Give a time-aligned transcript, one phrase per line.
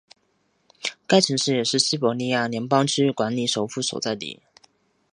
[1.05, 2.83] 该城市也是西伯利亚联邦
[3.15, 4.41] 管区的首府所在地。